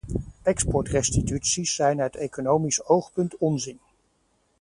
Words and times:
Exportrestituties 0.45 1.75
zijn 1.75 2.01
uit 2.01 2.15
economisch 2.15 2.83
oogpunt 2.83 3.37
onzin. 3.37 3.79